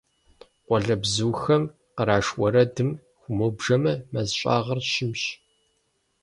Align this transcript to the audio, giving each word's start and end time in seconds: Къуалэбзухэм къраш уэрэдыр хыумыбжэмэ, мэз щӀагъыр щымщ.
Къуалэбзухэм 0.65 1.63
къраш 1.95 2.27
уэрэдыр 2.39 2.87
хыумыбжэмэ, 3.19 3.93
мэз 4.11 4.29
щӀагъыр 4.39 4.79
щымщ. 4.91 5.23